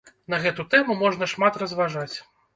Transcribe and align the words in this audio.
На 0.33 0.37
гэту 0.45 0.65
тэму 0.71 0.95
можна 1.03 1.29
шмат 1.35 1.61
разважаць. 1.65 2.13